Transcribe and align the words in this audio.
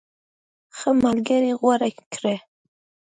ښه 0.77 0.89
ملګری 1.03 1.51
غوره 1.59 1.89
کړه. 2.13 2.35